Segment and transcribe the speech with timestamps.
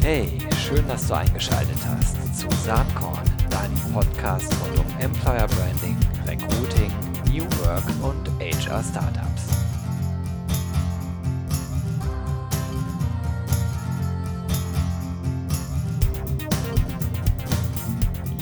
[0.00, 5.96] Hey, schön, dass du eingeschaltet hast zu Saatkorn, deinem Podcast rund um Employer Branding,
[6.26, 6.90] Recruiting,
[7.30, 9.48] New Work und HR Startups.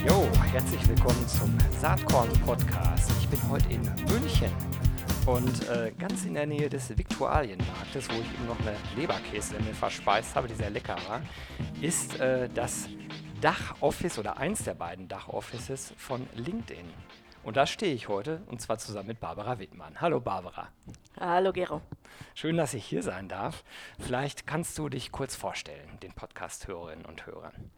[0.07, 3.11] Jo, herzlich willkommen zum Saatkorn Podcast.
[3.21, 4.70] Ich bin heute in München
[5.27, 10.35] und äh, ganz in der Nähe des Viktualienmarktes, wo ich eben noch eine Leberkässemmel verspeist
[10.35, 11.21] habe, die sehr lecker war,
[11.81, 12.89] ist äh, das
[13.41, 16.87] Dachoffice oder eins der beiden Dachoffices von LinkedIn.
[17.43, 20.01] Und da stehe ich heute und zwar zusammen mit Barbara Wittmann.
[20.01, 20.69] Hallo Barbara.
[21.19, 21.81] Hallo Gero.
[22.35, 23.65] Schön, dass ich hier sein darf.
[23.99, 27.71] Vielleicht kannst du dich kurz vorstellen, den Podcast-Hörerinnen und Hörern.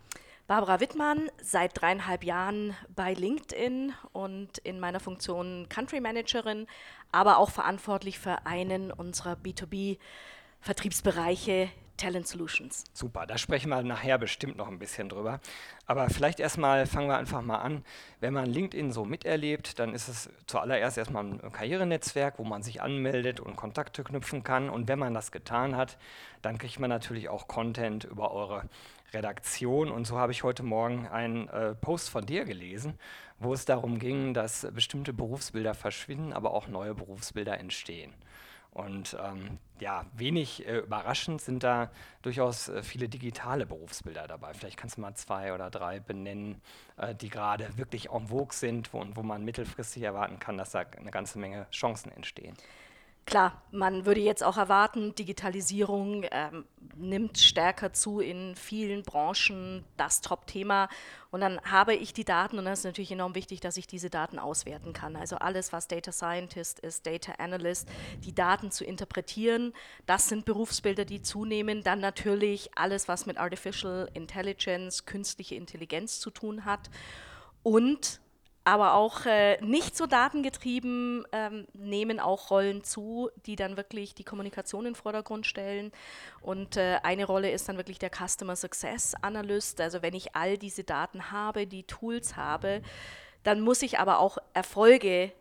[0.52, 6.66] Barbara Wittmann, seit dreieinhalb Jahren bei LinkedIn und in meiner Funktion Country Managerin,
[7.10, 12.84] aber auch verantwortlich für einen unserer B2B-Vertriebsbereiche Talent Solutions.
[12.92, 15.40] Super, da sprechen wir nachher bestimmt noch ein bisschen drüber.
[15.86, 17.82] Aber vielleicht erstmal fangen wir einfach mal an.
[18.20, 22.82] Wenn man LinkedIn so miterlebt, dann ist es zuallererst erstmal ein Karrierenetzwerk, wo man sich
[22.82, 24.68] anmeldet und Kontakte knüpfen kann.
[24.68, 25.96] Und wenn man das getan hat,
[26.42, 28.68] dann kriegt man natürlich auch Content über eure
[29.12, 29.90] Redaktion.
[29.90, 32.98] Und so habe ich heute Morgen einen äh, Post von dir gelesen,
[33.38, 38.12] wo es darum ging, dass bestimmte Berufsbilder verschwinden, aber auch neue Berufsbilder entstehen.
[38.72, 41.90] Und ähm, ja, wenig äh, überraschend sind da
[42.22, 44.54] durchaus äh, viele digitale Berufsbilder dabei.
[44.54, 46.58] Vielleicht kannst du mal zwei oder drei benennen,
[46.96, 50.70] äh, die gerade wirklich en vogue sind wo, und wo man mittelfristig erwarten kann, dass
[50.70, 52.56] da eine ganze Menge Chancen entstehen.
[53.24, 56.64] Klar, man würde jetzt auch erwarten, Digitalisierung ähm,
[56.96, 60.88] nimmt stärker zu in vielen Branchen, das Top-Thema.
[61.30, 64.10] Und dann habe ich die Daten und das ist natürlich enorm wichtig, dass ich diese
[64.10, 65.14] Daten auswerten kann.
[65.14, 67.88] Also alles, was Data Scientist ist, Data Analyst,
[68.24, 69.72] die Daten zu interpretieren,
[70.04, 71.84] das sind Berufsbilder, die zunehmen.
[71.84, 76.90] Dann natürlich alles, was mit Artificial Intelligence, künstliche Intelligenz zu tun hat.
[77.62, 78.20] Und
[78.64, 84.24] aber auch äh, nicht so datengetrieben ähm, nehmen auch Rollen zu, die dann wirklich die
[84.24, 85.90] Kommunikation in den Vordergrund stellen.
[86.40, 89.80] Und äh, eine Rolle ist dann wirklich der Customer Success Analyst.
[89.80, 92.82] Also wenn ich all diese Daten habe, die Tools habe,
[93.42, 95.32] dann muss ich aber auch Erfolge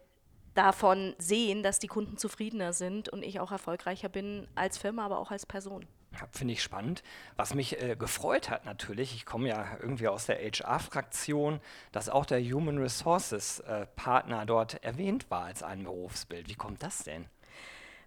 [0.56, 5.20] davon sehen, dass die Kunden zufriedener sind und ich auch erfolgreicher bin als Firma, aber
[5.20, 5.86] auch als Person.
[6.31, 7.03] Finde ich spannend.
[7.38, 11.61] Was mich äh, gefreut hat natürlich, ich komme ja irgendwie aus der HR-Fraktion,
[11.91, 16.49] dass auch der Human Resources-Partner äh, dort erwähnt war als ein Berufsbild.
[16.49, 17.25] Wie kommt das denn?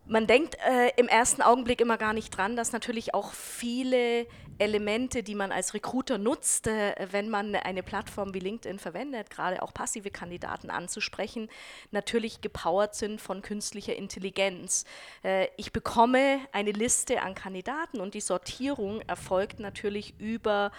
[0.06, 4.26] Man denkt äh, im ersten Augenblick immer gar nicht dran, dass natürlich auch viele
[4.59, 9.62] Elemente, die man als Recruiter nutzt, äh, wenn man eine Plattform wie LinkedIn verwendet, gerade
[9.62, 11.48] auch passive Kandidaten anzusprechen,
[11.91, 14.84] natürlich gepowert sind von künstlicher Intelligenz.
[15.22, 20.71] Äh, ich bekomme eine Liste an Kandidaten und die Sortierung erfolgt natürlich über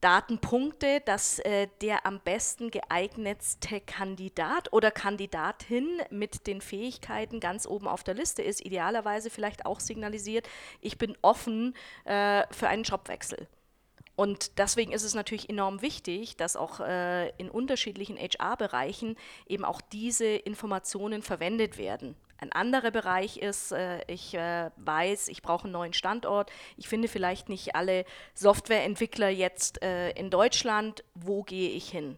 [0.00, 7.88] Datenpunkte, dass äh, der am besten geeignetste Kandidat oder Kandidatin mit den Fähigkeiten ganz oben
[7.88, 10.48] auf der Liste ist, idealerweise vielleicht auch signalisiert,
[10.80, 13.48] ich bin offen äh, für einen Jobwechsel.
[14.14, 19.16] Und deswegen ist es natürlich enorm wichtig, dass auch äh, in unterschiedlichen HR-Bereichen
[19.46, 22.16] eben auch diese Informationen verwendet werden.
[22.38, 26.50] Ein anderer Bereich ist, äh, ich äh, weiß, ich brauche einen neuen Standort.
[26.76, 28.04] Ich finde vielleicht nicht alle
[28.34, 31.04] Softwareentwickler jetzt äh, in Deutschland.
[31.14, 32.16] Wo gehe ich hin?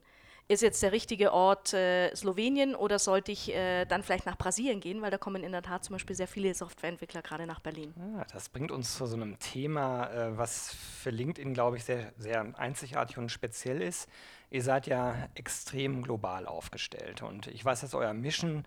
[0.51, 4.81] Ist jetzt der richtige Ort äh, Slowenien oder sollte ich äh, dann vielleicht nach Brasilien
[4.81, 7.95] gehen, weil da kommen in der Tat zum Beispiel sehr viele Softwareentwickler gerade nach Berlin.
[7.97, 12.13] Ja, das bringt uns zu so einem Thema, äh, was für LinkedIn, glaube ich, sehr,
[12.19, 14.09] sehr einzigartig und speziell ist.
[14.51, 18.65] Ihr seid ja extrem global aufgestellt und ich weiß, dass euer Mission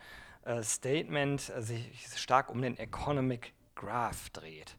[0.63, 4.75] Statement äh, sich stark um den Economic Graph dreht.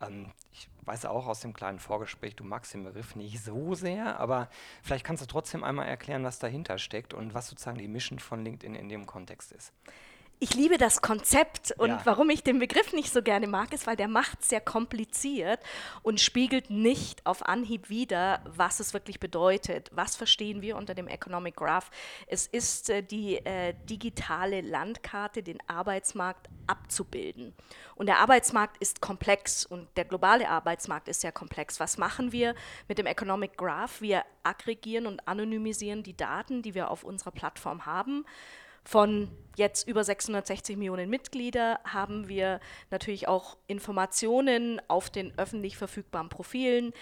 [0.00, 4.18] Ähm, ich weiß auch aus dem kleinen Vorgespräch, du magst den Begriff nicht so sehr,
[4.18, 4.48] aber
[4.82, 8.44] vielleicht kannst du trotzdem einmal erklären, was dahinter steckt und was sozusagen die Mission von
[8.44, 9.72] LinkedIn in dem Kontext ist
[10.42, 12.00] ich liebe das Konzept und ja.
[12.04, 15.60] warum ich den Begriff nicht so gerne mag, ist, weil der macht sehr kompliziert
[16.02, 19.90] und spiegelt nicht auf Anhieb wider, was es wirklich bedeutet.
[19.92, 21.90] Was verstehen wir unter dem Economic Graph?
[22.26, 27.52] Es ist äh, die äh, digitale Landkarte, den Arbeitsmarkt abzubilden.
[27.94, 31.80] Und der Arbeitsmarkt ist komplex und der globale Arbeitsmarkt ist sehr komplex.
[31.80, 32.54] Was machen wir
[32.88, 34.00] mit dem Economic Graph?
[34.00, 38.24] Wir aggregieren und anonymisieren die Daten, die wir auf unserer Plattform haben
[38.84, 42.60] von jetzt über 660 Millionen Mitglieder haben wir
[42.90, 46.92] natürlich auch Informationen auf den öffentlich verfügbaren Profilen.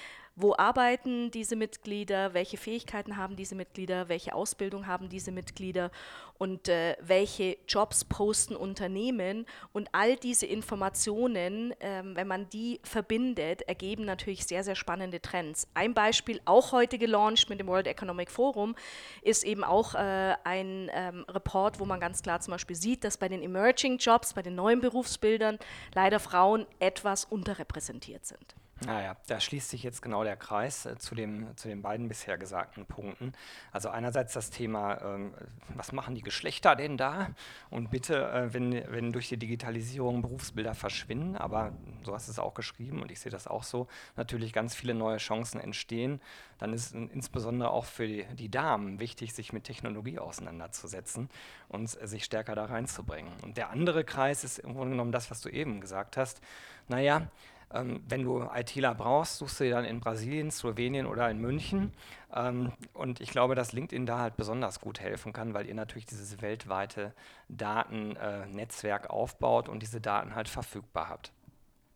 [0.40, 5.90] Wo arbeiten diese Mitglieder, welche Fähigkeiten haben diese Mitglieder, welche Ausbildung haben diese Mitglieder
[6.38, 9.46] und äh, welche Jobs posten Unternehmen.
[9.72, 15.66] Und all diese Informationen, ähm, wenn man die verbindet, ergeben natürlich sehr, sehr spannende Trends.
[15.74, 18.76] Ein Beispiel, auch heute gelauncht mit dem World Economic Forum,
[19.22, 23.16] ist eben auch äh, ein ähm, Report, wo man ganz klar zum Beispiel sieht, dass
[23.16, 25.58] bei den Emerging Jobs, bei den neuen Berufsbildern
[25.94, 28.54] leider Frauen etwas unterrepräsentiert sind.
[28.86, 32.38] Naja, da schließt sich jetzt genau der Kreis äh, zu, dem, zu den beiden bisher
[32.38, 33.32] gesagten Punkten.
[33.72, 35.34] Also einerseits das Thema, ähm,
[35.74, 37.30] was machen die Geschlechter denn da?
[37.70, 41.72] Und bitte, äh, wenn, wenn durch die Digitalisierung Berufsbilder verschwinden, aber
[42.04, 44.94] so hast du es auch geschrieben und ich sehe das auch so, natürlich ganz viele
[44.94, 46.20] neue Chancen entstehen,
[46.58, 51.30] dann ist insbesondere auch für die, die Damen wichtig, sich mit Technologie auseinanderzusetzen
[51.68, 53.32] und sich stärker da reinzubringen.
[53.42, 56.40] Und der andere Kreis ist im Grunde genommen das, was du eben gesagt hast.
[56.88, 57.28] Naja,
[57.72, 61.92] ähm, wenn du ITler brauchst, suchst du dir dann in Brasilien, Slowenien oder in München.
[62.34, 66.06] Ähm, und ich glaube, dass LinkedIn da halt besonders gut helfen kann, weil ihr natürlich
[66.06, 67.12] dieses weltweite
[67.48, 71.32] Datennetzwerk äh, aufbaut und diese Daten halt verfügbar habt.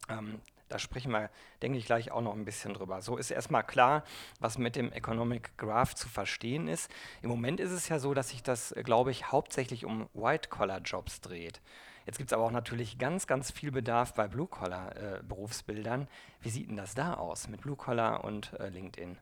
[0.09, 1.29] Ähm, da sprechen wir,
[1.61, 3.03] denke ich, gleich auch noch ein bisschen drüber.
[3.03, 4.05] So ist erstmal klar,
[4.41, 6.91] was mit dem Economic Graph zu verstehen ist.
[7.21, 11.61] Im Moment ist es ja so, dass sich das, glaube ich, hauptsächlich um White-Collar-Jobs dreht.
[12.07, 16.03] Jetzt gibt es aber auch natürlich ganz, ganz viel Bedarf bei Blue-Collar-Berufsbildern.
[16.03, 16.07] Äh,
[16.41, 19.19] Wie sieht denn das da aus mit Blue-Collar und äh, LinkedIn?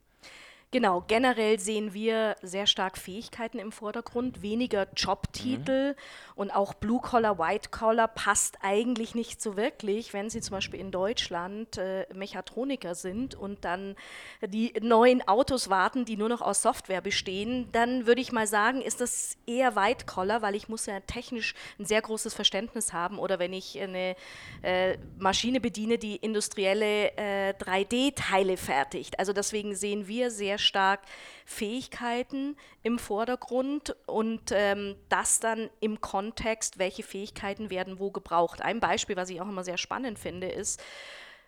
[0.73, 5.97] Genau, generell sehen wir sehr stark Fähigkeiten im Vordergrund, weniger Jobtitel mhm.
[6.37, 10.79] und auch Blue Collar, White Collar passt eigentlich nicht so wirklich, wenn Sie zum Beispiel
[10.79, 13.97] in Deutschland äh, Mechatroniker sind und dann
[14.47, 18.81] die neuen Autos warten, die nur noch aus Software bestehen, dann würde ich mal sagen,
[18.81, 23.19] ist das eher White Collar, weil ich muss ja technisch ein sehr großes Verständnis haben
[23.19, 24.15] oder wenn ich eine
[24.63, 29.19] äh, Maschine bediene, die industrielle äh, 3D-Teile fertigt.
[29.19, 31.01] Also deswegen sehen wir sehr stark
[31.45, 38.63] Fähigkeiten im Vordergrund und ähm, das dann im Kontext, welche Fähigkeiten werden wo gebraucht.
[38.63, 40.81] Ein Beispiel, was ich auch immer sehr spannend finde, ist,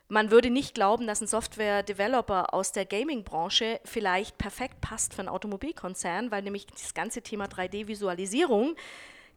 [0.08, 5.28] man würde nicht glauben, dass ein Software-Developer aus der Gaming-Branche vielleicht perfekt passt für einen
[5.28, 8.76] Automobilkonzern, weil nämlich das ganze Thema 3D-Visualisierung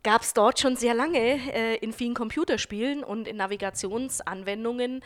[0.04, 5.02] gab es dort schon sehr lange äh, in vielen Computerspielen und in Navigationsanwendungen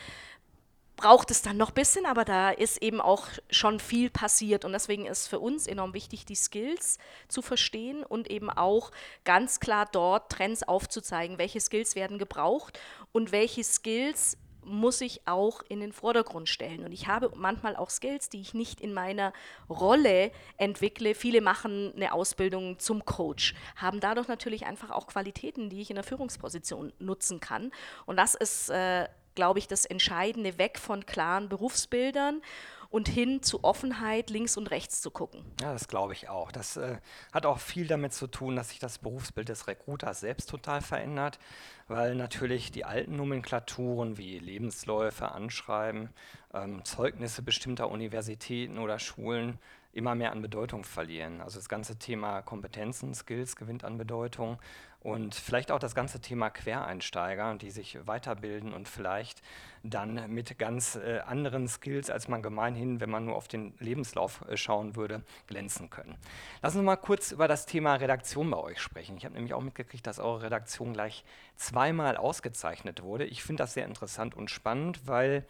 [1.00, 4.74] braucht es dann noch ein bisschen, aber da ist eben auch schon viel passiert und
[4.74, 6.98] deswegen ist für uns enorm wichtig, die Skills
[7.30, 8.92] zu verstehen und eben auch
[9.24, 12.78] ganz klar dort Trends aufzuzeigen, welche Skills werden gebraucht
[13.14, 16.84] und welche Skills muss ich auch in den Vordergrund stellen.
[16.84, 19.32] Und ich habe manchmal auch Skills, die ich nicht in meiner
[19.70, 21.16] Rolle entwickle.
[21.16, 25.96] Viele machen eine Ausbildung zum Coach, haben dadurch natürlich einfach auch Qualitäten, die ich in
[25.96, 27.72] der Führungsposition nutzen kann.
[28.06, 29.08] Und das ist äh,
[29.40, 32.42] glaube ich, das Entscheidende, weg von klaren Berufsbildern
[32.90, 35.46] und hin zu Offenheit links und rechts zu gucken.
[35.62, 36.52] Ja, das glaube ich auch.
[36.52, 36.98] Das äh,
[37.32, 41.40] hat auch viel damit zu tun, dass sich das Berufsbild des Recruiters selbst total verändert,
[41.88, 46.10] weil natürlich die alten Nomenklaturen wie Lebensläufe, Anschreiben,
[46.54, 49.58] ähm, Zeugnisse bestimmter Universitäten oder Schulen
[49.94, 51.40] immer mehr an Bedeutung verlieren.
[51.40, 54.60] Also das ganze Thema Kompetenzen, Skills gewinnt an Bedeutung
[55.02, 59.42] und vielleicht auch das ganze Thema Quereinsteiger, die sich weiterbilden und vielleicht
[59.82, 64.44] dann mit ganz äh, anderen Skills, als man gemeinhin, wenn man nur auf den Lebenslauf
[64.50, 66.18] äh, schauen würde, glänzen können.
[66.62, 69.16] Lassen Sie mal kurz über das Thema Redaktion bei euch sprechen.
[69.16, 71.24] Ich habe nämlich auch mitgekriegt, dass eure Redaktion gleich
[71.56, 73.24] zweimal ausgezeichnet wurde.
[73.24, 75.46] Ich finde das sehr interessant und spannend, weil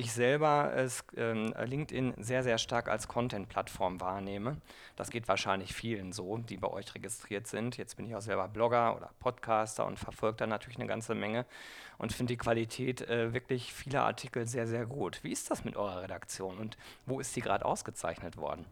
[0.00, 4.56] ich selber es, ähm, LinkedIn sehr, sehr stark als Content-Plattform wahrnehme.
[4.96, 7.76] Das geht wahrscheinlich vielen so, die bei euch registriert sind.
[7.76, 11.46] Jetzt bin ich auch selber Blogger oder Podcaster und verfolge da natürlich eine ganze Menge
[12.00, 15.22] und finde die Qualität äh, wirklich vieler Artikel sehr, sehr gut.
[15.22, 18.64] Wie ist das mit eurer Redaktion und wo ist sie gerade ausgezeichnet worden?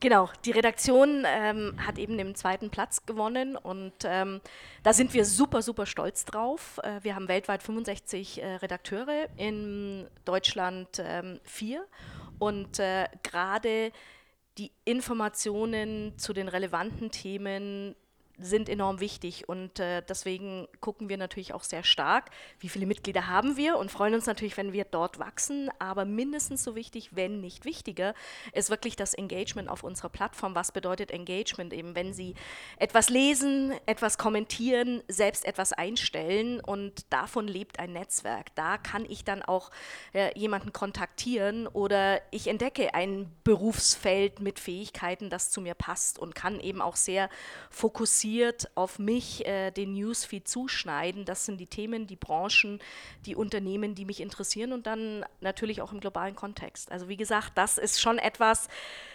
[0.00, 4.40] Genau, die Redaktion ähm, hat eben den zweiten Platz gewonnen und ähm,
[4.84, 6.78] da sind wir super, super stolz drauf.
[6.84, 10.67] Äh, wir haben weltweit 65 äh, Redakteure, in Deutschland
[10.98, 11.86] ähm, vier.
[12.38, 13.92] Und äh, gerade
[14.58, 17.94] die Informationen zu den relevanten Themen
[18.40, 22.30] sind enorm wichtig und äh, deswegen gucken wir natürlich auch sehr stark,
[22.60, 25.70] wie viele Mitglieder haben wir und freuen uns natürlich, wenn wir dort wachsen.
[25.78, 28.14] Aber mindestens so wichtig, wenn nicht wichtiger,
[28.52, 30.54] ist wirklich das Engagement auf unserer Plattform.
[30.54, 31.72] Was bedeutet Engagement?
[31.72, 32.34] Eben, wenn Sie
[32.78, 38.54] etwas lesen, etwas kommentieren, selbst etwas einstellen und davon lebt ein Netzwerk.
[38.54, 39.70] Da kann ich dann auch
[40.12, 46.34] äh, jemanden kontaktieren oder ich entdecke ein Berufsfeld mit Fähigkeiten, das zu mir passt und
[46.34, 47.28] kann eben auch sehr
[47.70, 51.24] fokussiert fokussiert auf mich äh, den Newsfeed zuschneiden.
[51.24, 52.78] Das sind die Themen, die Branchen,
[53.24, 56.92] die Unternehmen, die mich interessieren und dann natürlich auch im globalen Kontext.
[56.92, 58.68] Also wie gesagt, das ist schon etwas,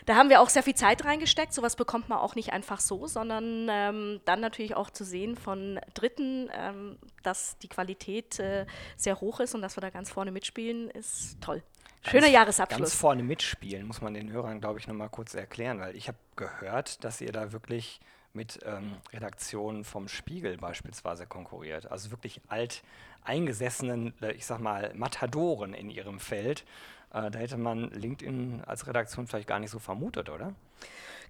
[0.06, 1.54] da haben wir auch sehr viel Zeit reingesteckt.
[1.54, 5.80] Sowas bekommt man auch nicht einfach so, sondern ähm, dann natürlich auch zu sehen von
[5.94, 8.66] Dritten, ähm, dass die Qualität äh,
[8.98, 11.62] sehr hoch ist und dass wir da ganz vorne mitspielen, ist toll.
[12.06, 12.80] Schöner ganz, Jahresabschluss.
[12.80, 16.18] Ganz vorne mitspielen, muss man den Hörern, glaube ich, nochmal kurz erklären, weil ich habe
[16.36, 18.02] gehört, dass ihr da wirklich
[18.34, 21.92] mit ähm, Redaktionen vom Spiegel beispielsweise konkurriert.
[21.92, 22.84] Also wirklich alt
[23.24, 26.66] eingesessenen, äh, ich sag mal, Matadoren in ihrem Feld.
[27.14, 30.54] Äh, da hätte man LinkedIn als Redaktion vielleicht gar nicht so vermutet, oder?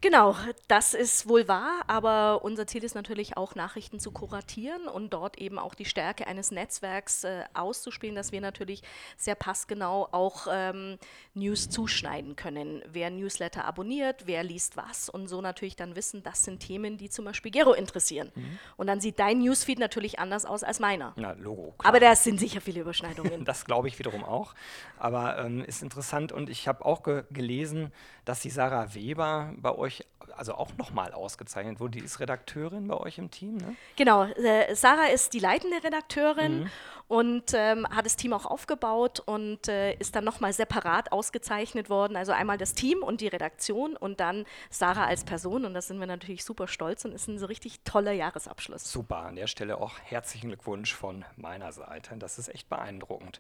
[0.04, 0.36] Genau,
[0.68, 5.38] das ist wohl wahr, aber unser Ziel ist natürlich auch, Nachrichten zu kuratieren und dort
[5.38, 8.84] eben auch die Stärke eines Netzwerks äh, auszuspielen, dass wir natürlich
[9.16, 10.98] sehr passgenau auch ähm,
[11.36, 12.84] News zuschneiden können.
[12.92, 17.10] Wer Newsletter abonniert, wer liest was und so natürlich dann wissen, das sind Themen, die
[17.10, 18.30] zum Beispiel Gero interessieren.
[18.36, 18.60] Mhm.
[18.76, 21.14] Und dann sieht dein Newsfeed natürlich anders aus als meiner.
[21.16, 21.76] Na, Logo.
[21.78, 21.88] Klar.
[21.88, 23.46] Aber da sind sicher viele Überschneidungen.
[23.46, 24.54] das glaube ich wiederum auch.
[24.98, 27.94] Aber ähm, ist interessant und ich habe auch ge gelesen,
[28.26, 30.04] dass die Sarah Weber bei euch euch
[30.36, 32.00] also auch nochmal ausgezeichnet wurde.
[32.00, 33.76] Die ist Redakteurin bei euch im Team, ne?
[33.96, 36.70] Genau, äh, Sarah ist die leitende Redakteurin mhm.
[37.08, 42.16] und ähm, hat das Team auch aufgebaut und äh, ist dann nochmal separat ausgezeichnet worden.
[42.16, 46.00] Also einmal das Team und die Redaktion und dann Sarah als Person und da sind
[46.00, 48.92] wir natürlich super stolz und ist ein so richtig toller Jahresabschluss.
[48.92, 52.16] Super, an der Stelle auch herzlichen Glückwunsch von meiner Seite.
[52.18, 53.40] Das ist echt beeindruckend.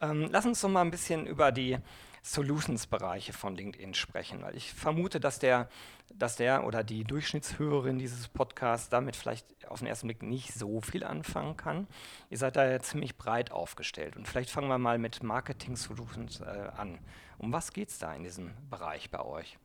[0.00, 1.76] Ähm, lass uns doch mal ein bisschen über die
[2.22, 5.68] Solutions-Bereiche von LinkedIn sprechen, weil ich vermute, dass der,
[6.12, 10.80] dass der oder die Durchschnittshörerin dieses Podcasts damit vielleicht auf den ersten Blick nicht so
[10.80, 11.86] viel anfangen kann.
[12.28, 16.40] Ihr seid da ja ziemlich breit aufgestellt und vielleicht fangen wir mal mit Marketing Solutions
[16.40, 16.44] äh,
[16.76, 16.98] an.
[17.38, 19.58] Um was geht es da in diesem Bereich bei euch?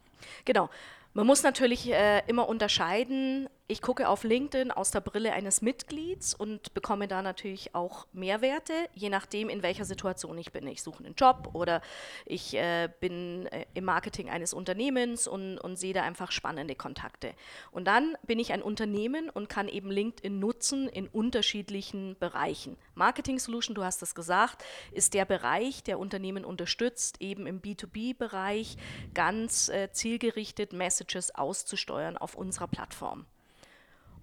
[0.45, 0.69] Genau.
[1.13, 3.47] Man muss natürlich äh, immer unterscheiden.
[3.67, 8.73] Ich gucke auf LinkedIn aus der Brille eines Mitglieds und bekomme da natürlich auch Mehrwerte,
[8.93, 10.67] je nachdem, in welcher Situation ich bin.
[10.67, 11.81] Ich suche einen Job oder
[12.27, 17.33] ich äh, bin äh, im Marketing eines Unternehmens und, und sehe da einfach spannende Kontakte.
[17.71, 22.77] Und dann bin ich ein Unternehmen und kann eben LinkedIn nutzen in unterschiedlichen Bereichen.
[22.93, 28.77] Marketing Solution, du hast es gesagt, ist der Bereich, der Unternehmen unterstützt, eben im B2B-Bereich
[29.15, 33.25] ganz äh, zielgerichtet Messages auszusteuern auf unserer Plattform.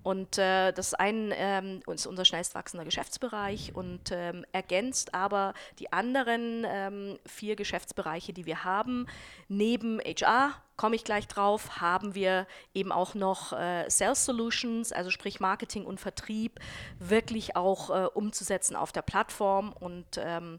[0.03, 5.93] Und äh, das ein ähm, ist unser schnellst wachsender Geschäftsbereich und ähm, ergänzt aber die
[5.93, 9.07] anderen ähm, vier Geschäftsbereiche, die wir haben.
[9.49, 15.11] Neben HR, komme ich gleich drauf, haben wir eben auch noch äh, Sales Solutions, also
[15.11, 16.59] sprich Marketing und Vertrieb,
[16.99, 19.73] wirklich auch äh, umzusetzen auf der Plattform.
[19.73, 20.59] Und ähm,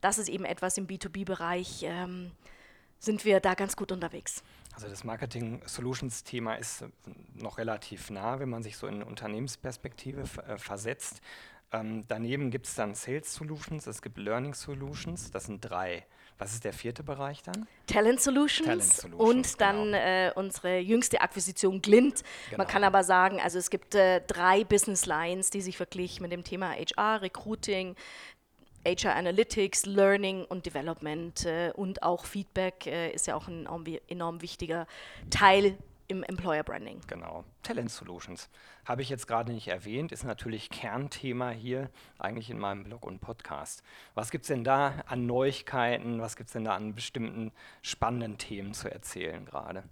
[0.00, 2.30] das ist eben etwas im B2B-Bereich, ähm,
[3.00, 4.44] sind wir da ganz gut unterwegs.
[4.74, 6.88] Also das Marketing Solutions Thema ist äh,
[7.34, 11.20] noch relativ nah, wenn man sich so in eine Unternehmensperspektive äh, versetzt.
[11.72, 16.06] Ähm, daneben gibt es dann Sales Solutions, es gibt Learning Solutions, das sind drei.
[16.36, 17.68] Was ist der vierte Bereich dann?
[17.86, 19.96] Talent Solutions, Talent Solutions und dann genau.
[19.96, 22.22] äh, unsere jüngste Akquisition Glint.
[22.46, 22.58] Genau.
[22.58, 26.32] Man kann aber sagen, also es gibt äh, drei Business Lines, die sich wirklich mit
[26.32, 27.94] dem Thema HR, Recruiting,
[28.84, 33.66] HR Analytics, Learning und Development äh, und auch Feedback äh, ist ja auch ein
[34.08, 34.86] enorm wichtiger
[35.30, 37.00] Teil im Employer Branding.
[37.06, 37.44] Genau.
[37.62, 38.50] Talent Solutions
[38.84, 43.20] habe ich jetzt gerade nicht erwähnt, ist natürlich Kernthema hier eigentlich in meinem Blog und
[43.20, 43.82] Podcast.
[44.14, 46.20] Was gibt es denn da an Neuigkeiten?
[46.20, 49.84] Was gibt es denn da an bestimmten spannenden Themen zu erzählen gerade?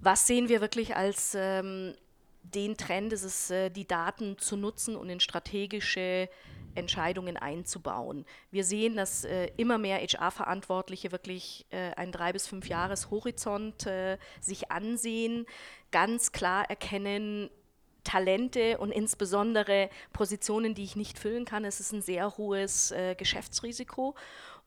[0.00, 1.94] Was sehen wir wirklich als ähm,
[2.42, 6.28] den Trend, ist es, äh, die Daten zu nutzen und in strategische
[6.74, 8.24] Entscheidungen einzubauen.
[8.50, 13.86] Wir sehen, dass äh, immer mehr HR-Verantwortliche wirklich äh, einen drei bis fünf Jahres Horizont
[13.86, 15.46] äh, sich ansehen,
[15.90, 17.50] ganz klar erkennen,
[18.04, 21.64] Talente und insbesondere Positionen, die ich nicht füllen kann.
[21.64, 24.16] Es ist ein sehr hohes äh, Geschäftsrisiko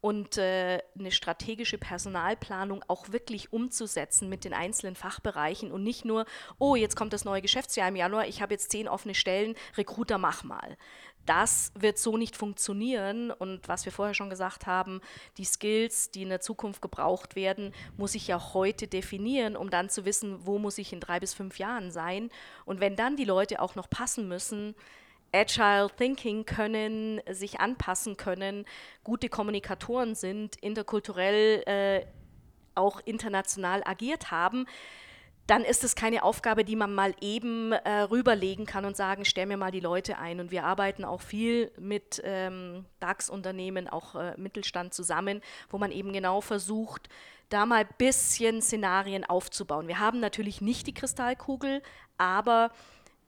[0.02, 6.26] und äh, eine strategische Personalplanung auch wirklich umzusetzen mit den einzelnen Fachbereichen und nicht nur,
[6.60, 10.18] oh, jetzt kommt das neue Geschäftsjahr im Januar, ich habe jetzt zehn offene Stellen, Recruiter,
[10.18, 10.78] mach mal
[11.26, 13.32] das wird so nicht funktionieren.
[13.32, 15.02] Und was wir vorher schon gesagt haben,
[15.38, 19.90] die Skills, die in der Zukunft gebraucht werden, muss ich ja heute definieren, um dann
[19.90, 22.30] zu wissen, wo muss ich in drei bis fünf Jahren sein.
[22.66, 24.76] Und wenn dann die Leute auch noch passen müssen,
[25.32, 28.66] Agile Thinking können, sich anpassen können,
[29.04, 32.06] gute Kommunikatoren sind, interkulturell äh,
[32.74, 34.66] auch international agiert haben,
[35.48, 39.46] dann ist es keine Aufgabe, die man mal eben äh, rüberlegen kann und sagen, stell
[39.46, 40.40] mir mal die Leute ein.
[40.40, 46.14] Und wir arbeiten auch viel mit ähm, DAX-Unternehmen, auch äh, Mittelstand zusammen, wo man eben
[46.14, 47.10] genau versucht,
[47.50, 49.88] da mal ein bisschen Szenarien aufzubauen.
[49.88, 51.84] Wir haben natürlich nicht die Kristallkugel,
[52.18, 52.72] aber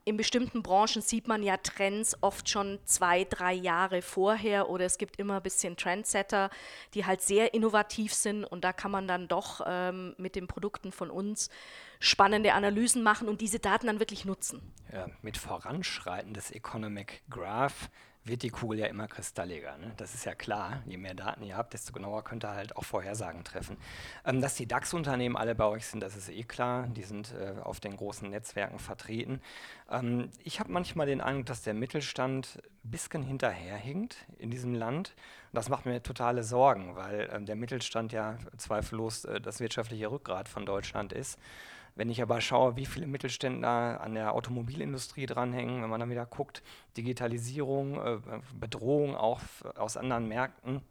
[0.08, 4.98] in bestimmten Branchen sieht man ja Trends oft schon zwei, drei Jahre vorher oder es
[4.98, 6.50] gibt immer ein bisschen Trendsetter,
[6.94, 10.94] die halt sehr innovativ sind und da kann man dann doch ähm, mit den Produkten
[10.94, 11.50] von uns
[12.00, 14.74] spannende Analysen machen und diese Daten dann wirklich nutzen.
[14.92, 17.90] Ja, mit Voranschreiten des Economic Graph
[18.28, 19.78] wird die Kugel ja immer kristalliger.
[19.78, 19.94] Ne?
[19.98, 20.82] Das ist ja klar.
[20.86, 23.78] Je mehr Daten ihr habt, desto genauer könnt ihr halt auch Vorhersagen treffen.
[24.26, 26.88] Ähm, dass die DAX-Unternehmen alle bei euch sind, das ist eh klar.
[26.88, 29.42] Die sind äh, auf den großen Netzwerken vertreten.
[29.90, 35.16] Ähm, ich habe manchmal den Eindruck, dass der Mittelstand ein bisschen hinterherhinkt in diesem Land.
[35.54, 40.50] das macht mir totale Sorgen, weil ähm, der Mittelstand ja zweifellos äh, das wirtschaftliche Rückgrat
[40.50, 41.40] von Deutschland ist.
[41.98, 46.28] Wenn ich aber schaue, wie viele Mittelständler an der Automobilindustrie dranhängen, wenn man dann wieder
[46.28, 46.62] guckt,
[46.96, 48.20] Digitalisierung, äh,
[48.60, 49.42] Bedrohung auch
[49.76, 50.82] aus anderen Märkten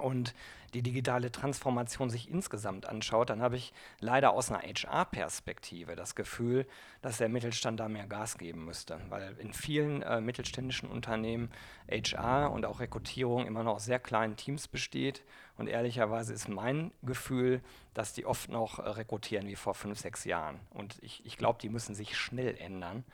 [0.00, 0.34] und
[0.74, 6.66] die digitale Transformation sich insgesamt anschaut, dann habe ich leider aus einer HR-Perspektive das Gefühl,
[7.02, 11.50] dass der Mittelstand da mehr Gas geben müsste, weil in vielen äh, mittelständischen Unternehmen
[11.90, 15.24] HR und auch Rekrutierung immer noch aus sehr kleinen Teams besteht
[15.56, 17.62] und ehrlicherweise ist mein Gefühl,
[17.94, 21.58] dass die oft noch äh, rekrutieren wie vor fünf, sechs Jahren und ich, ich glaube,
[21.60, 23.04] die müssen sich schnell ändern,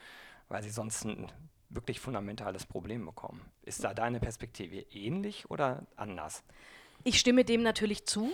[0.49, 1.33] weil sie sonst ein
[1.69, 3.40] wirklich fundamentales Problem bekommen.
[3.62, 6.45] Ist da deine Perspektive ähnlich oder anders?
[7.07, 8.33] Ich stimme dem natürlich zu.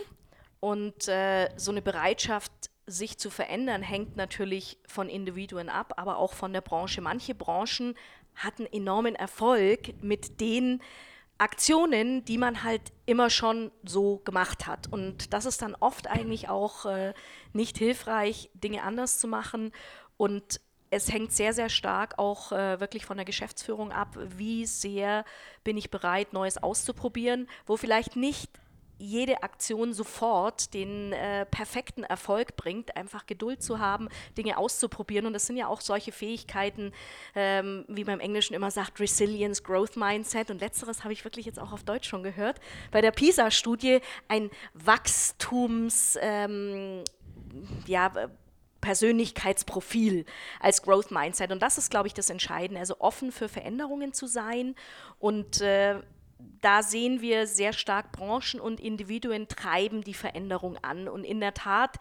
[0.58, 2.50] Und äh, so eine Bereitschaft,
[2.86, 7.02] sich zu verändern, hängt natürlich von Individuen ab, aber auch von der Branche.
[7.02, 7.94] Manche Branchen
[8.34, 10.80] hatten enormen Erfolg mit den
[11.36, 14.90] Aktionen, die man halt immer schon so gemacht hat.
[14.90, 17.12] Und das ist dann oft eigentlich auch äh,
[17.52, 19.70] nicht hilfreich, Dinge anders zu machen.
[20.16, 25.24] Und es hängt sehr, sehr stark auch äh, wirklich von der Geschäftsführung ab, wie sehr
[25.64, 28.50] bin ich bereit, Neues auszuprobieren, wo vielleicht nicht
[28.98, 35.26] jede Aktion sofort den äh, perfekten Erfolg bringt, einfach Geduld zu haben, Dinge auszuprobieren.
[35.26, 36.92] Und das sind ja auch solche Fähigkeiten,
[37.34, 40.50] ähm, wie man im Englischen immer sagt, Resilience, Growth Mindset.
[40.50, 42.60] Und letzteres habe ich wirklich jetzt auch auf Deutsch schon gehört.
[42.90, 47.02] Bei der PISA-Studie ein Wachstums, ähm,
[47.86, 48.12] ja,
[48.82, 50.26] Persönlichkeitsprofil
[50.60, 51.50] als Growth Mindset.
[51.50, 52.80] Und das ist, glaube ich, das Entscheidende.
[52.80, 54.74] Also offen für Veränderungen zu sein
[55.18, 56.00] und äh,
[56.60, 61.08] da sehen wir sehr stark Branchen und Individuen treiben die Veränderung an.
[61.08, 61.98] Und in der Tat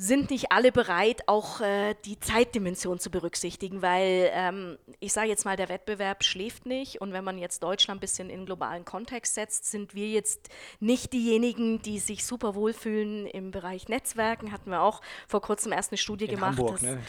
[0.00, 5.44] sind nicht alle bereit, auch äh, die Zeitdimension zu berücksichtigen, weil ähm, ich sage jetzt
[5.44, 9.34] mal, der Wettbewerb schläft nicht und wenn man jetzt Deutschland ein bisschen in globalen Kontext
[9.34, 14.52] setzt, sind wir jetzt nicht diejenigen, die sich super wohlfühlen im Bereich Netzwerken.
[14.52, 16.56] Hatten wir auch vor kurzem erst eine Studie in gemacht.
[16.56, 17.00] Hamburg, ne?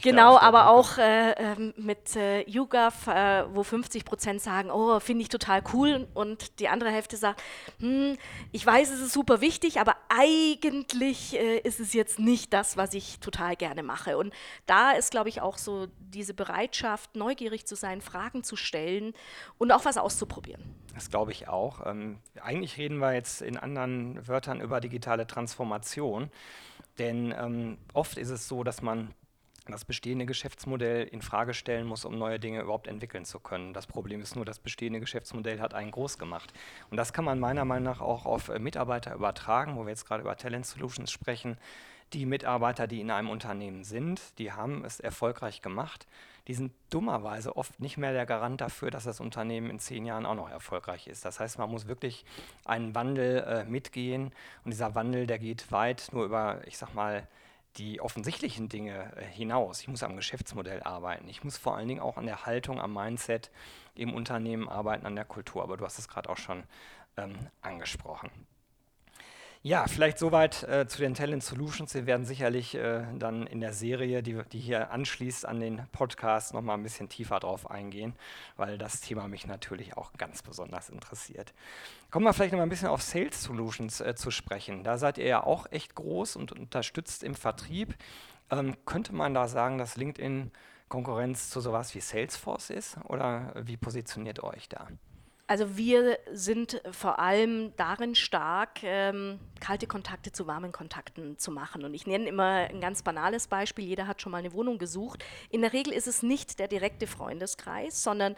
[0.00, 5.20] genau, aber auch äh, ähm, mit äh, YouGov, äh, wo 50 Prozent sagen, oh, finde
[5.20, 7.42] ich total cool und die andere Hälfte sagt,
[7.78, 8.16] hm,
[8.52, 12.94] ich weiß, es ist super wichtig, aber eigentlich äh, ist es jetzt nicht das, was
[12.94, 14.16] ich total gerne mache.
[14.16, 14.32] Und
[14.66, 19.12] da ist, glaube ich, auch so diese Bereitschaft, neugierig zu sein, Fragen zu stellen
[19.58, 20.62] und auch was auszuprobieren.
[20.94, 21.86] Das glaube ich auch.
[21.86, 26.30] Ähm, eigentlich reden wir jetzt in anderen Wörtern über digitale Transformation,
[26.98, 29.14] denn ähm, oft ist es so, dass man
[29.66, 33.72] das bestehende Geschäftsmodell in Frage stellen muss, um neue Dinge überhaupt entwickeln zu können.
[33.72, 36.52] Das Problem ist nur, das bestehende Geschäftsmodell hat einen groß gemacht.
[36.90, 40.06] Und das kann man meiner Meinung nach auch auf äh, Mitarbeiter übertragen, wo wir jetzt
[40.06, 41.56] gerade über Talent Solutions sprechen
[42.12, 46.06] die Mitarbeiter, die in einem Unternehmen sind, die haben es erfolgreich gemacht.
[46.48, 50.26] Die sind dummerweise oft nicht mehr der Garant dafür, dass das Unternehmen in zehn Jahren
[50.26, 51.24] auch noch erfolgreich ist.
[51.24, 52.24] Das heißt, man muss wirklich
[52.64, 54.32] einen Wandel äh, mitgehen
[54.64, 57.28] und dieser Wandel, der geht weit nur über, ich sag mal,
[57.76, 59.80] die offensichtlichen Dinge äh, hinaus.
[59.80, 61.28] Ich muss am Geschäftsmodell arbeiten.
[61.28, 63.50] Ich muss vor allen Dingen auch an der Haltung, am Mindset
[63.94, 65.62] im Unternehmen arbeiten, an der Kultur.
[65.62, 66.64] Aber du hast es gerade auch schon
[67.16, 68.30] ähm, angesprochen.
[69.64, 71.94] Ja, vielleicht soweit äh, zu den Talent Solutions.
[71.94, 76.52] Wir werden sicherlich äh, dann in der Serie, die, die hier anschließt an den Podcast,
[76.52, 78.16] nochmal ein bisschen tiefer drauf eingehen,
[78.56, 81.54] weil das Thema mich natürlich auch ganz besonders interessiert.
[82.10, 84.82] Kommen wir vielleicht noch mal ein bisschen auf Sales Solutions äh, zu sprechen.
[84.82, 87.94] Da seid ihr ja auch echt groß und unterstützt im Vertrieb.
[88.50, 90.50] Ähm, könnte man da sagen, dass LinkedIn
[90.88, 94.88] Konkurrenz zu sowas wie Salesforce ist oder wie positioniert ihr euch da?
[95.46, 101.84] Also wir sind vor allem darin stark, ähm, kalte Kontakte zu warmen Kontakten zu machen.
[101.84, 103.84] Und ich nenne immer ein ganz banales Beispiel.
[103.84, 105.24] Jeder hat schon mal eine Wohnung gesucht.
[105.50, 108.34] In der Regel ist es nicht der direkte Freundeskreis, sondern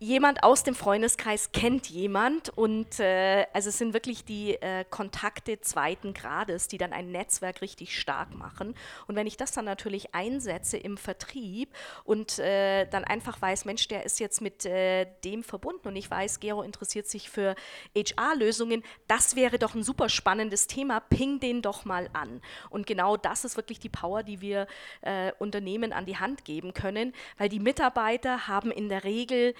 [0.00, 5.60] jemand aus dem Freundeskreis kennt jemand und äh, also es sind wirklich die äh, Kontakte
[5.60, 8.74] zweiten Grades, die dann ein Netzwerk richtig stark machen.
[9.06, 11.68] Und wenn ich das dann natürlich einsetze im Vertrieb
[12.04, 16.10] und äh, dann einfach weiß, Mensch, der ist jetzt mit äh, dem verbunden und ich
[16.10, 17.54] weiß, Gero interessiert sich für
[17.94, 22.40] HR-Lösungen, das wäre doch ein super spannendes Thema, ping den doch mal an.
[22.70, 24.66] Und genau das ist wirklich die Power, die wir
[25.02, 29.54] äh, Unternehmen an die Hand geben können, weil die Mitarbeiter haben in der Regel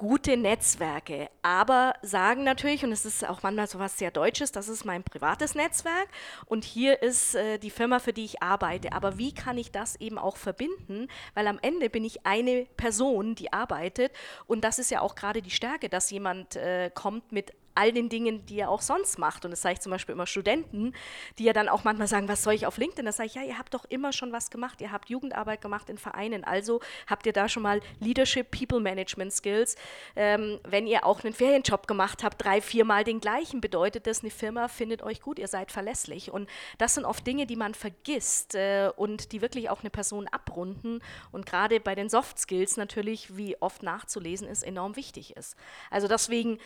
[0.00, 4.66] gute Netzwerke, aber sagen natürlich, und es ist auch manchmal so was sehr Deutsches, das
[4.70, 6.08] ist mein privates Netzwerk
[6.46, 8.94] und hier ist äh, die Firma, für die ich arbeite.
[8.94, 11.08] Aber wie kann ich das eben auch verbinden?
[11.34, 14.10] Weil am Ende bin ich eine Person, die arbeitet
[14.46, 18.08] und das ist ja auch gerade die Stärke, dass jemand äh, kommt mit all den
[18.08, 19.44] Dingen, die er auch sonst macht.
[19.44, 20.94] Und das sage ich zum Beispiel immer Studenten,
[21.38, 23.04] die ja dann auch manchmal sagen, was soll ich auf LinkedIn?
[23.04, 24.80] Da sage ich, ja, ihr habt doch immer schon was gemacht.
[24.80, 26.44] Ihr habt Jugendarbeit gemacht in Vereinen.
[26.44, 29.76] Also habt ihr da schon mal Leadership, People Management Skills.
[30.16, 34.30] Ähm, wenn ihr auch einen Ferienjob gemacht habt, drei, viermal den gleichen, bedeutet das, eine
[34.30, 36.30] Firma findet euch gut, ihr seid verlässlich.
[36.30, 40.28] Und das sind oft Dinge, die man vergisst äh, und die wirklich auch eine Person
[40.28, 41.02] abrunden.
[41.32, 45.56] Und gerade bei den Soft Skills natürlich, wie oft nachzulesen ist, enorm wichtig ist.
[45.90, 46.58] Also deswegen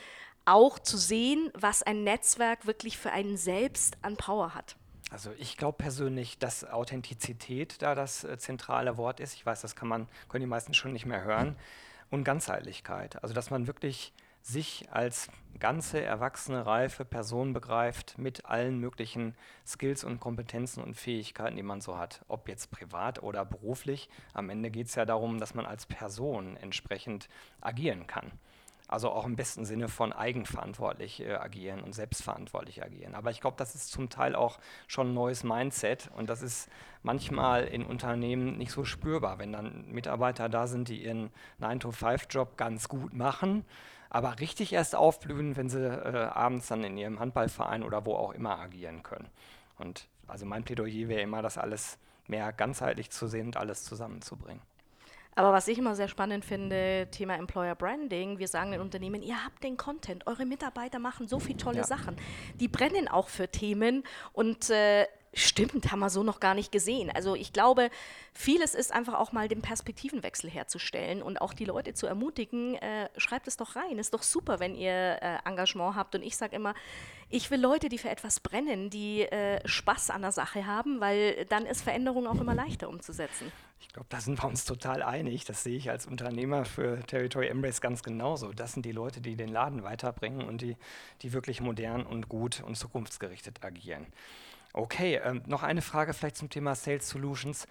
[0.44, 4.76] auch zu sehen, was ein Netzwerk wirklich für einen selbst an Power hat.
[5.10, 9.34] Also ich glaube persönlich, dass Authentizität da das äh, zentrale Wort ist.
[9.34, 11.56] Ich weiß, das kann man, können die meisten schon nicht mehr hören.
[12.10, 13.22] Und Ganzheitlichkeit.
[13.22, 15.28] Also dass man wirklich sich als
[15.58, 19.34] ganze, erwachsene, reife Person begreift mit allen möglichen
[19.66, 22.24] Skills und Kompetenzen und Fähigkeiten, die man so hat.
[22.28, 24.10] Ob jetzt privat oder beruflich.
[24.34, 27.28] Am Ende geht es ja darum, dass man als Person entsprechend
[27.62, 28.32] agieren kann.
[28.86, 33.14] Also auch im besten Sinne von eigenverantwortlich äh, agieren und selbstverantwortlich agieren.
[33.14, 36.68] Aber ich glaube, das ist zum Teil auch schon ein neues Mindset und das ist
[37.02, 42.88] manchmal in Unternehmen nicht so spürbar, wenn dann Mitarbeiter da sind, die ihren 9-to-5-Job ganz
[42.88, 43.64] gut machen,
[44.10, 48.32] aber richtig erst aufblühen, wenn sie äh, abends dann in ihrem Handballverein oder wo auch
[48.32, 49.28] immer agieren können.
[49.78, 54.62] Und also mein Plädoyer wäre immer, das alles mehr ganzheitlich zu sehen und alles zusammenzubringen.
[55.34, 59.44] Aber was ich immer sehr spannend finde, Thema Employer Branding, wir sagen den Unternehmen, ihr
[59.44, 61.84] habt den Content, eure Mitarbeiter machen so viele tolle ja.
[61.84, 62.16] Sachen.
[62.60, 67.10] Die brennen auch für Themen und äh, Stimmt, haben wir so noch gar nicht gesehen.
[67.12, 67.90] Also ich glaube,
[68.32, 73.08] vieles ist einfach auch mal den Perspektivenwechsel herzustellen und auch die Leute zu ermutigen, äh,
[73.16, 73.98] schreibt es doch rein.
[73.98, 76.14] Ist doch super, wenn ihr äh, Engagement habt.
[76.14, 76.74] Und ich sage immer,
[77.30, 81.46] ich will Leute, die für etwas brennen, die äh, Spaß an der Sache haben, weil
[81.46, 83.50] dann ist Veränderung auch immer leichter umzusetzen.
[83.80, 85.44] Ich glaube, da sind wir uns total einig.
[85.44, 88.52] Das sehe ich als Unternehmer für Territory Embrace ganz genauso.
[88.52, 90.76] Das sind die Leute, die den Laden weiterbringen und die,
[91.22, 94.06] die wirklich modern und gut und zukunftsgerichtet agieren.
[94.72, 97.68] Okay, ähm, noch eine Frage vielleicht zum Thema Sales Solutions.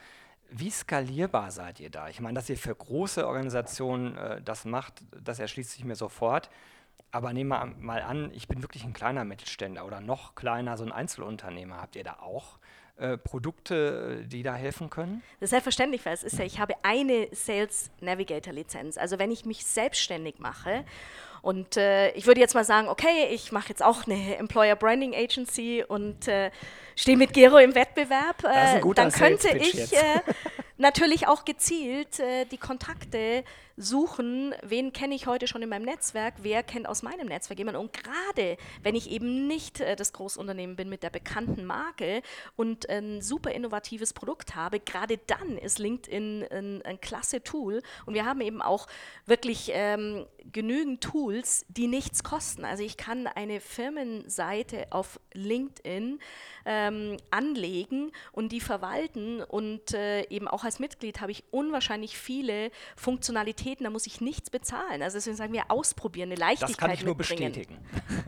[0.49, 2.07] Wie skalierbar seid ihr da?
[2.09, 6.49] Ich meine, dass ihr für große Organisationen äh, das macht, das erschließt sich mir sofort.
[7.11, 10.83] Aber nehmen wir mal an, ich bin wirklich ein kleiner Mittelständler oder noch kleiner, so
[10.83, 11.81] ein Einzelunternehmer.
[11.81, 12.57] Habt ihr da auch
[12.97, 15.23] äh, Produkte, die da helfen können?
[15.39, 18.97] Das ist selbstverständlich, weil es ist ja, ich habe eine Sales Navigator Lizenz.
[18.97, 20.85] Also wenn ich mich selbstständig mache
[21.41, 25.13] und äh, ich würde jetzt mal sagen, okay, ich mache jetzt auch eine Employer Branding
[25.13, 26.51] Agency und äh,
[26.95, 30.21] stehe mit Gero im Wettbewerb, äh, dann könnte ich äh,
[30.77, 33.43] natürlich auch gezielt äh, die Kontakte
[33.75, 37.81] suchen, wen kenne ich heute schon in meinem Netzwerk, wer kennt aus meinem Netzwerk jemanden.
[37.81, 42.21] Und gerade wenn ich eben nicht äh, das Großunternehmen bin mit der bekannten Marke
[42.55, 47.81] und ein super innovatives Produkt habe, gerade dann ist LinkedIn ein, ein klasse Tool.
[48.05, 48.87] Und wir haben eben auch
[49.25, 52.63] wirklich ähm, genügend Tools, die nichts kosten.
[52.63, 56.19] Also ich kann eine Firmenseite auf LinkedIn
[56.65, 62.71] ähm, anlegen und die verwalten und äh, eben auch als Mitglied habe ich unwahrscheinlich viele
[62.95, 65.01] Funktionalitäten, da muss ich nichts bezahlen.
[65.01, 67.51] Also deswegen sagen wir ausprobieren, eine Leichtigkeit Das kann ich nur mitbringen.
[67.51, 67.77] bestätigen.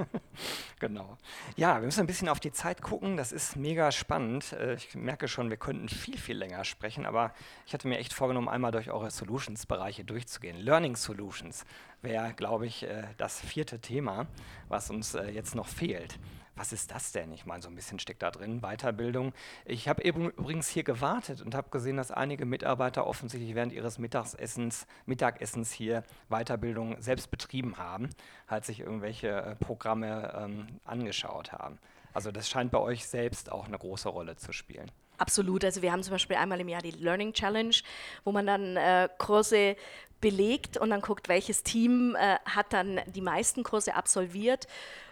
[0.80, 1.18] genau.
[1.56, 4.52] Ja, wir müssen ein bisschen auf die Zeit gucken, das ist mega spannend.
[4.54, 7.34] Äh, ich merke schon, wir könnten viel, viel länger sprechen, aber
[7.66, 10.58] ich hatte mir echt vorgenommen, einmal durch eure Solutions-Bereiche durchzugehen.
[10.58, 11.64] Learning Solutions
[12.06, 14.28] wäre, glaube ich, äh, das vierte Thema,
[14.70, 16.18] was uns äh, jetzt noch fehlt
[16.56, 17.32] was ist das denn?
[17.34, 19.34] Ich meine, so ein bisschen steckt da drin, Weiterbildung.
[19.66, 24.88] Ich habe übrigens hier gewartet und habe gesehen, dass einige Mitarbeiter offensichtlich während ihres Mittagessens,
[25.06, 28.10] Mittagessens hier Weiterbildung selbst betrieben haben,
[28.48, 31.78] halt sich irgendwelche äh, Programme ähm, angeschaut haben.
[32.14, 34.90] Also das scheint bei euch selbst auch eine große Rolle zu spielen.
[35.18, 35.64] Absolut.
[35.64, 37.76] Also wir haben zum Beispiel einmal im Jahr die Learning Challenge,
[38.24, 39.76] wo man dann äh, Kurse
[40.22, 44.68] belegt und dann guckt, welches Team äh, hat dann die meisten Kurse absolviert.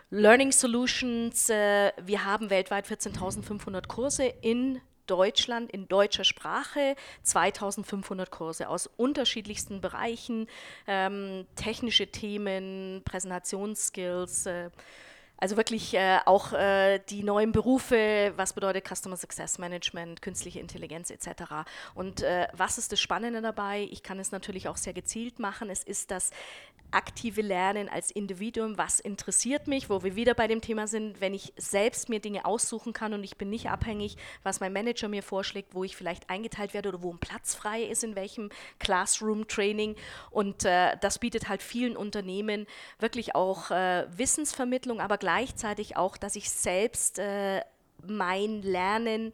[0.09, 8.69] Learning Solutions, äh, wir haben weltweit 14.500 Kurse in Deutschland in deutscher Sprache 2500 Kurse
[8.69, 10.47] aus unterschiedlichsten Bereichen,
[10.87, 14.45] ähm, technische Themen, Präsentationsskills.
[14.45, 14.69] Äh,
[15.43, 21.09] also wirklich äh, auch äh, die neuen Berufe, was bedeutet Customer Success Management, künstliche Intelligenz
[21.09, 21.65] etc.
[21.93, 23.89] Und äh, was ist das Spannende dabei?
[23.91, 25.69] Ich kann es natürlich auch sehr gezielt machen.
[25.69, 26.31] Es ist das
[26.93, 31.33] aktive Lernen als Individuum, was interessiert mich, wo wir wieder bei dem Thema sind, wenn
[31.33, 35.23] ich selbst mir Dinge aussuchen kann und ich bin nicht abhängig, was mein Manager mir
[35.23, 39.95] vorschlägt, wo ich vielleicht eingeteilt werde oder wo ein Platz frei ist, in welchem Classroom-Training.
[40.31, 42.67] Und äh, das bietet halt vielen Unternehmen
[42.99, 47.61] wirklich auch äh, Wissensvermittlung, aber gleichzeitig auch, dass ich selbst äh,
[48.05, 49.33] mein Lernen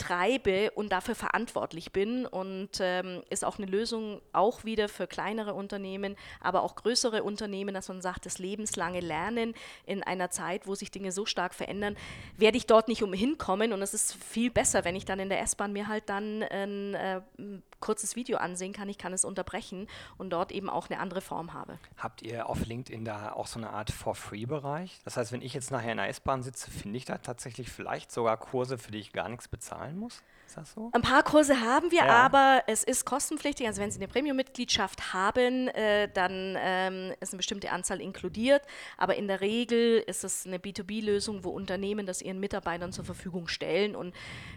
[0.00, 5.52] treibe und dafür verantwortlich bin und ähm, ist auch eine Lösung auch wieder für kleinere
[5.52, 10.74] Unternehmen, aber auch größere Unternehmen, dass man sagt, das lebenslange Lernen in einer Zeit, wo
[10.74, 11.96] sich Dinge so stark verändern,
[12.38, 15.28] werde ich dort nicht umhin kommen und es ist viel besser, wenn ich dann in
[15.28, 17.20] der S-Bahn mir halt dann ein äh,
[17.80, 19.86] kurzes Video ansehen kann, ich kann es unterbrechen
[20.16, 21.78] und dort eben auch eine andere Form habe.
[21.98, 25.00] Habt ihr auf LinkedIn da auch so eine Art For-Free-Bereich?
[25.04, 28.12] Das heißt, wenn ich jetzt nachher in der S-Bahn sitze, finde ich da tatsächlich vielleicht
[28.12, 30.22] sogar Kurse, für die ich gar nichts bezahlen zahlen muss?
[30.50, 30.90] Ist das so?
[30.92, 32.08] Ein paar Kurse haben wir, ja.
[32.08, 33.68] aber es ist kostenpflichtig.
[33.68, 38.62] Also wenn Sie eine Premium-Mitgliedschaft haben, äh, dann ähm, ist eine bestimmte Anzahl inkludiert.
[38.96, 43.46] Aber in der Regel ist es eine B2B-Lösung, wo Unternehmen das ihren Mitarbeitern zur Verfügung
[43.46, 43.94] stellen.
[43.94, 44.12] Und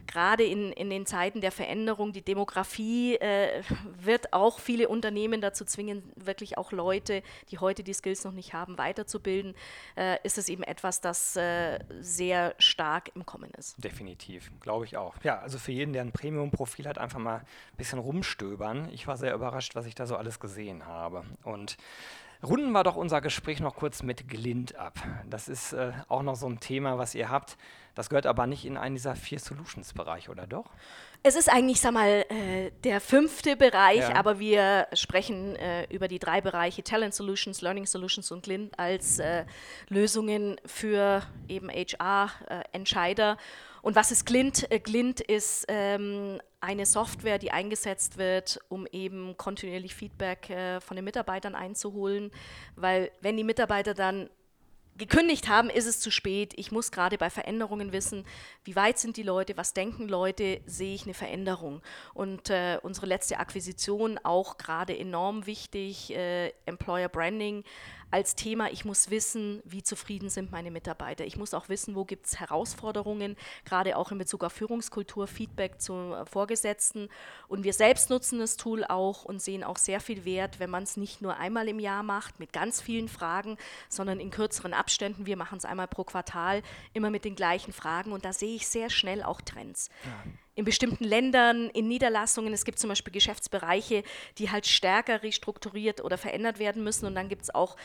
[0.08, 3.62] gerade in, in den Zeiten der Veränderung, die Demografie äh,
[4.02, 8.54] wird auch viele Unternehmen dazu zwingen, wirklich auch Leute, die heute die Skills noch nicht
[8.54, 9.54] haben, weiterzubilden.
[9.96, 13.84] Äh, ist es eben etwas, das äh, sehr stark im Kommen ist.
[13.84, 15.14] Definitiv, glaube ich auch.
[15.24, 18.90] Ja, also für jeden jeden, der ein Premium-Profil hat, einfach mal ein bisschen rumstöbern.
[18.92, 21.24] Ich war sehr überrascht, was ich da so alles gesehen habe.
[21.44, 21.78] Und
[22.42, 25.00] runden wir doch unser Gespräch noch kurz mit Glint ab.
[25.30, 27.58] Das ist äh, auch noch so ein Thema, was ihr habt.
[27.96, 30.66] Das gehört aber nicht in einen dieser vier Solutions-Bereiche, oder doch?
[31.22, 34.16] Es ist eigentlich, sag mal, äh, der fünfte Bereich, ja.
[34.16, 39.20] aber wir sprechen äh, über die drei Bereiche Talent Solutions, Learning Solutions und Glint als
[39.20, 39.46] äh,
[39.90, 43.38] Lösungen für eben HR-Entscheider.
[43.84, 44.72] Und was ist Glint?
[44.72, 50.96] Äh, Glint ist ähm, eine Software, die eingesetzt wird, um eben kontinuierlich Feedback äh, von
[50.96, 52.32] den Mitarbeitern einzuholen,
[52.78, 54.30] weil wenn die Mitarbeiter dann
[54.98, 56.54] gekündigt haben, ist es zu spät.
[56.56, 58.26] Ich muss gerade bei Veränderungen wissen,
[58.64, 61.82] wie weit sind die Leute, was denken Leute, sehe ich eine Veränderung.
[62.14, 67.64] Und äh, unsere letzte Akquisition auch gerade enorm wichtig, äh, Employer Branding
[68.14, 71.26] als Thema, ich muss wissen, wie zufrieden sind meine Mitarbeiter.
[71.26, 75.82] Ich muss auch wissen, wo gibt es Herausforderungen, gerade auch in Bezug auf Führungskultur, Feedback
[75.82, 77.10] zu Vorgesetzten.
[77.48, 80.84] Und wir selbst nutzen das Tool auch und sehen auch sehr viel Wert, wenn man
[80.84, 83.58] es nicht nur einmal im Jahr macht mit ganz vielen Fragen,
[83.90, 85.26] sondern in kürzeren Abständen.
[85.26, 86.62] Wir machen es einmal pro Quartal,
[86.94, 88.12] immer mit den gleichen Fragen.
[88.12, 89.90] Und da sehe ich sehr schnell auch Trends.
[90.06, 92.54] Ja in bestimmten Ländern, in Niederlassungen.
[92.54, 94.04] Es gibt zum Beispiel Geschäftsbereiche,
[94.38, 97.06] die halt stärker restrukturiert oder verändert werden müssen.
[97.06, 97.76] Und dann gibt es auch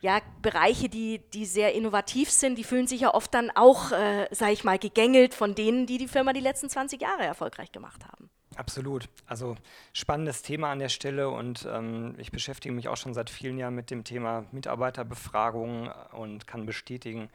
[0.00, 4.28] ja, Bereiche, die, die sehr innovativ sind, die fühlen sich ja oft dann auch, äh,
[4.30, 8.06] sage ich mal, gegängelt von denen, die die Firma die letzten 20 Jahre erfolgreich gemacht
[8.06, 8.30] haben.
[8.56, 9.08] Absolut.
[9.26, 9.56] Also
[9.92, 13.74] spannendes Thema an der Stelle und ähm, ich beschäftige mich auch schon seit vielen Jahren
[13.74, 17.30] mit dem Thema Mitarbeiterbefragung und kann bestätigen,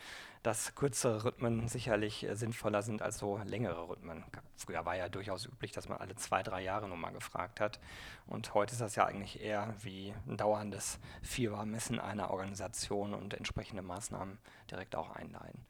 [0.45, 4.23] dass kürzere Rhythmen sicherlich äh, sinnvoller sind als so längere Rhythmen.
[4.55, 7.79] Früher war ja durchaus üblich, dass man alle zwei, drei Jahre nur mal gefragt hat.
[8.27, 13.81] Und heute ist das ja eigentlich eher wie ein dauerndes Fiebermessen einer Organisation und entsprechende
[13.81, 14.37] Maßnahmen
[14.69, 15.65] direkt auch einleiten.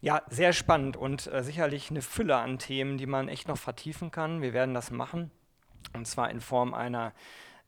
[0.00, 4.10] Ja, sehr spannend und äh, sicherlich eine Fülle an Themen, die man echt noch vertiefen
[4.10, 4.42] kann.
[4.42, 5.30] Wir werden das machen
[5.94, 7.12] und zwar in Form einer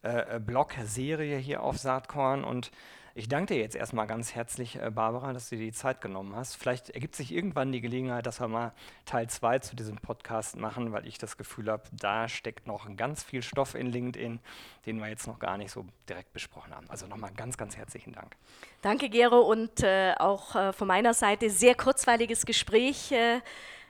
[0.03, 2.73] äh, äh Blog-Serie hier auf Saatkorn und
[3.18, 6.37] ich danke dir jetzt erstmal ganz herzlich, äh, Barbara, dass du dir die Zeit genommen
[6.37, 6.54] hast.
[6.54, 8.72] Vielleicht ergibt sich irgendwann die Gelegenheit, dass wir mal
[9.07, 13.24] Teil 2 zu diesem Podcast machen, weil ich das Gefühl habe, da steckt noch ganz
[13.24, 14.38] viel Stoff in LinkedIn,
[14.87, 16.88] den wir jetzt noch gar nicht so direkt besprochen haben.
[16.90, 18.37] Also nochmal ganz, ganz herzlichen Dank.
[18.83, 23.11] Danke, Gero, und äh, auch äh, von meiner Seite sehr kurzweiliges Gespräch.
[23.11, 23.40] Äh,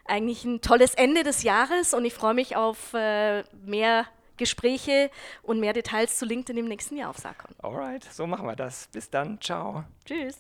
[0.07, 4.07] eigentlich ein tolles Ende des Jahres und ich freue mich auf äh, mehr
[4.39, 5.11] Gespräche
[5.43, 7.55] und mehr Details zu LinkedIn im nächsten Jahr auf Sakon.
[7.59, 8.89] Alright, so machen wir das.
[8.93, 9.85] Bis dann, ciao.
[10.05, 10.39] Tschüss.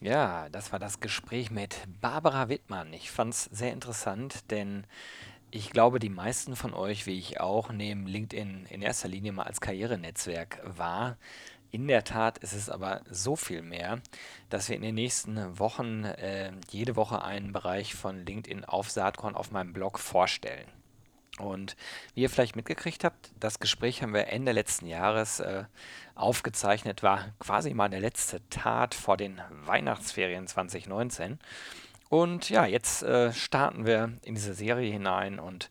[0.00, 2.92] Ja, das war das Gespräch mit Barbara Wittmann.
[2.92, 4.86] Ich fand es sehr interessant, denn
[5.50, 9.44] ich glaube, die meisten von euch, wie ich auch, nehmen LinkedIn in erster Linie mal
[9.44, 11.16] als Karrierenetzwerk wahr.
[11.70, 14.00] In der Tat ist es aber so viel mehr,
[14.50, 19.34] dass wir in den nächsten Wochen äh, jede Woche einen Bereich von LinkedIn auf Saatkorn
[19.34, 20.68] auf meinem Blog vorstellen.
[21.38, 21.76] Und
[22.14, 25.64] wie ihr vielleicht mitgekriegt habt, das Gespräch haben wir Ende letzten Jahres äh,
[26.14, 31.38] aufgezeichnet, war quasi mal der letzte Tat vor den Weihnachtsferien 2019.
[32.08, 35.68] Und ja, jetzt äh, starten wir in diese Serie hinein und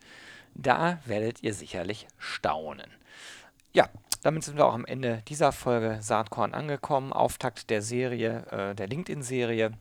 [0.54, 2.92] da werdet ihr sicherlich staunen.
[3.74, 3.90] Ja,
[4.22, 7.14] damit sind wir auch am Ende dieser Folge Saatkorn angekommen.
[7.14, 9.74] Auftakt der Serie, äh, der LinkedIn-Serie.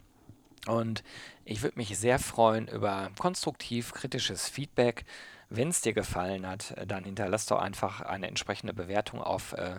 [0.66, 1.04] Und
[1.44, 5.04] ich würde mich sehr freuen über konstruktiv kritisches Feedback.
[5.56, 9.76] Wenn es dir gefallen hat, dann hinterlass doch einfach eine entsprechende Bewertung auf äh,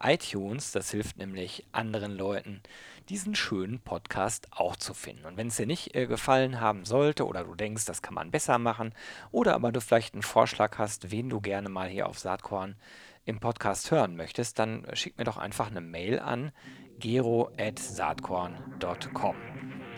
[0.00, 0.70] iTunes.
[0.70, 2.62] Das hilft nämlich anderen Leuten,
[3.08, 5.26] diesen schönen Podcast auch zu finden.
[5.26, 8.30] Und wenn es dir nicht äh, gefallen haben sollte oder du denkst, das kann man
[8.30, 8.94] besser machen,
[9.32, 12.76] oder aber du vielleicht einen Vorschlag hast, wen du gerne mal hier auf Saatkorn
[13.24, 16.52] im Podcast hören möchtest, dann schick mir doch einfach eine Mail an
[17.00, 19.34] gero.saatkorn.com.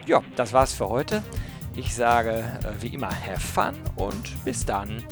[0.07, 1.23] Ja, das war's für heute.
[1.79, 5.05] Ich sage äh, wie immer, have fun und bis dann.